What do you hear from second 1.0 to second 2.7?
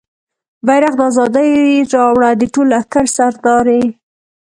ازادۍ راوړه د ټول